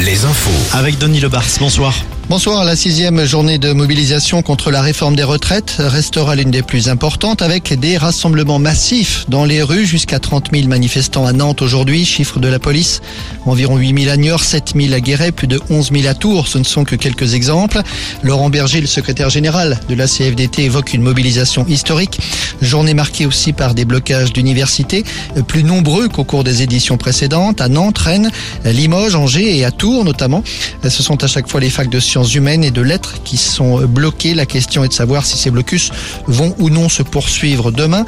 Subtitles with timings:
[0.00, 0.76] Les infos.
[0.76, 1.94] Avec Denis Lebars, bonsoir.
[2.28, 2.62] Bonsoir.
[2.62, 7.40] La sixième journée de mobilisation contre la réforme des retraites restera l'une des plus importantes
[7.40, 9.86] avec des rassemblements massifs dans les rues.
[9.86, 12.04] Jusqu'à 30 000 manifestants à Nantes aujourd'hui.
[12.04, 13.00] Chiffre de la police.
[13.46, 16.48] Environ 8 000 à Niort, 7 000 à Guéret, plus de 11 000 à Tours.
[16.48, 17.80] Ce ne sont que quelques exemples.
[18.22, 22.20] Laurent Berger, le secrétaire général de la CFDT, évoque une mobilisation historique.
[22.60, 25.02] Journée marquée aussi par des blocages d'universités,
[25.46, 27.62] plus nombreux qu'au cours des éditions précédentes.
[27.62, 28.30] À Nantes, Rennes,
[28.66, 30.42] Limoges, Angers et à Tours notamment.
[30.82, 33.80] Ce sont à chaque fois les facs de sciences humaines et de lettres qui sont
[33.86, 34.34] bloquées.
[34.34, 35.90] La question est de savoir si ces blocus
[36.26, 38.04] vont ou non se poursuivre demain,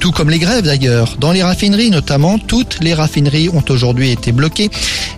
[0.00, 1.16] tout comme les grèves d'ailleurs.
[1.18, 4.70] Dans les raffineries notamment, toutes les raffineries ont aujourd'hui été bloquées.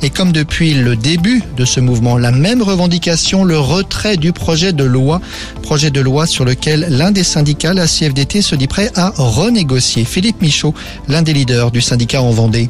[0.03, 4.73] Et comme depuis le début de ce mouvement, la même revendication, le retrait du projet
[4.73, 5.21] de loi,
[5.63, 10.05] projet de loi sur lequel l'un des syndicats, la CFDT, se dit prêt à renégocier.
[10.05, 10.75] Philippe Michaud,
[11.09, 12.69] l'un des leaders du syndicat en Vendée.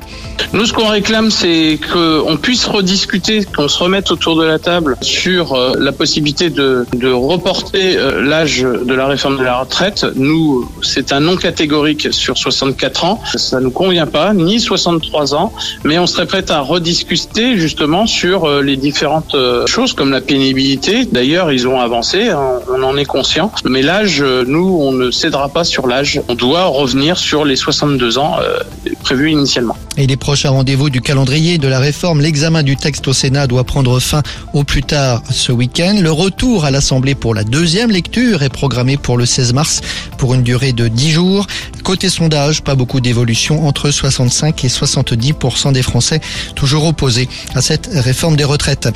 [0.52, 2.64] Nous, ce qu'on réclame, c'est qu'on puisse
[2.96, 8.22] rediscuter, qu'on se remette autour de la table sur euh, la possibilité de, reporter euh,
[8.22, 10.06] l'âge de la réforme de la retraite.
[10.14, 13.20] Nous, c'est un non catégorique sur 64 ans.
[13.34, 15.52] Ça nous convient pas, ni 63 ans,
[15.84, 21.04] mais on serait prêt à rediscuter justement sur euh, les différentes choses comme la pénibilité.
[21.04, 23.52] D'ailleurs, ils ont avancé, hein, on en est conscient.
[23.64, 26.22] Mais l'âge, nous, on ne cédera pas sur l'âge.
[26.28, 28.36] On doit revenir sur les 62 ans
[29.02, 29.76] prévus initialement.
[29.98, 33.64] Et les prochains rendez-vous du calendrier de la réforme, l'examen du texte au Sénat doit
[33.64, 35.96] prendre fin au plus tard ce week-end.
[36.00, 39.80] Le retour à l'Assemblée pour la deuxième lecture est programmé pour le 16 mars
[40.18, 41.46] pour une durée de 10 jours.
[41.82, 46.20] Côté sondage, pas beaucoup d'évolution entre 65 et 70% des Français
[46.54, 48.88] toujours opposés à cette réforme des retraites.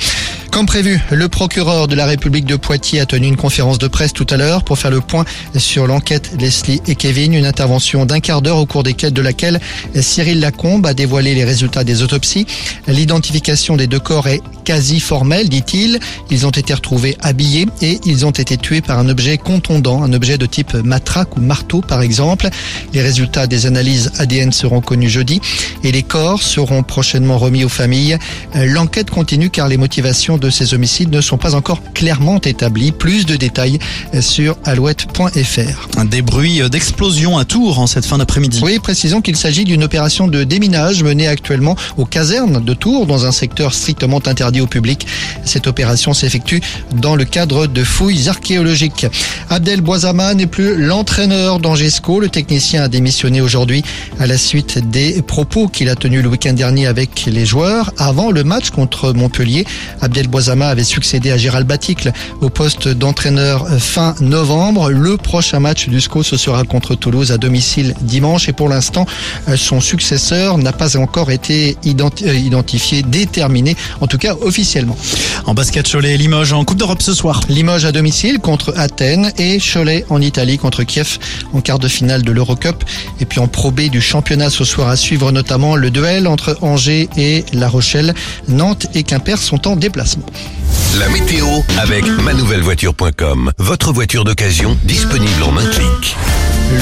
[0.51, 4.11] Comme prévu, le procureur de la République de Poitiers a tenu une conférence de presse
[4.11, 5.23] tout à l'heure pour faire le point
[5.55, 9.61] sur l'enquête Leslie et Kevin, une intervention d'un quart d'heure au cours desquelles de laquelle
[9.95, 12.45] Cyril Lacombe a dévoilé les résultats des autopsies.
[12.87, 15.99] L'identification des deux corps est quasi formelle, dit-il.
[16.29, 20.11] Ils ont été retrouvés habillés et ils ont été tués par un objet contondant, un
[20.11, 22.49] objet de type matraque ou marteau par exemple.
[22.93, 25.39] Les résultats des analyses ADN seront connus jeudi
[25.85, 28.17] et les corps seront prochainement remis aux familles.
[28.53, 32.91] L'enquête continue car les motivations de ces homicides ne sont pas encore clairement établies.
[32.91, 33.79] Plus de détails
[34.19, 36.05] sur alouette.fr.
[36.05, 38.59] Des bruits d'explosion à Tours en cette fin d'après-midi.
[38.63, 43.25] Oui, précisons qu'il s'agit d'une opération de déminage menée actuellement aux casernes de Tours dans
[43.25, 45.07] un secteur strictement interdit au public.
[45.45, 46.61] Cette opération s'effectue
[46.95, 49.05] dans le cadre de fouilles archéologiques.
[49.49, 52.19] Abdel Boisama n'est plus l'entraîneur d'Angesco.
[52.19, 53.83] Le technicien a démissionné aujourd'hui
[54.19, 58.31] à la suite des propos qu'il a tenus le week-end dernier avec les joueurs avant
[58.31, 59.65] le match contre Montpellier.
[60.01, 64.89] Abdel Boisama avait succédé à Gérald Baticle au poste d'entraîneur fin novembre.
[64.89, 69.05] Le prochain match du SCO ce sera contre Toulouse à domicile dimanche et pour l'instant
[69.55, 74.97] son successeur n'a pas encore été euh, identifié, déterminé, en tout cas officiellement.
[75.45, 77.41] En basket, Cholet et Limoges en Coupe d'Europe ce soir.
[77.49, 81.17] Limoges à domicile contre Athènes et Cholet en Italie contre Kiev
[81.53, 82.83] en quart de finale de l'Eurocup.
[83.19, 86.57] Et puis en Pro B du championnat ce soir à suivre notamment le duel entre
[86.61, 88.13] Angers et La Rochelle.
[88.47, 90.20] Nantes et Quimper sont en déplacement.
[90.99, 91.45] La météo
[91.79, 93.51] avec manouvellevoiture.com.
[93.57, 96.15] Votre voiture d'occasion disponible en un clic.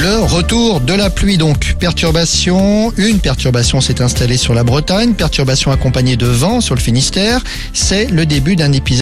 [0.01, 1.75] Le retour de la pluie donc.
[1.79, 2.93] Perturbation.
[2.97, 5.13] Une perturbation s'est installée sur la Bretagne.
[5.13, 7.43] Perturbation accompagnée de vent sur le Finistère.
[7.73, 8.89] C'est le début d'un épisode